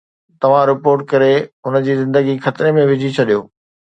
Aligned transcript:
توهان 0.41 0.63
رپورٽ 0.69 0.99
ڪري 1.11 1.35
هن 1.67 1.77
جي 1.87 1.97
زندگي 2.01 2.35
خطري 2.47 2.71
۾ 2.79 2.87
وجهي 2.93 3.13
ڇڏيو 3.19 3.39